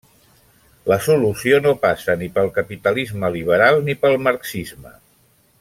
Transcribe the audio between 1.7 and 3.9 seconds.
passa ni pel capitalisme liberal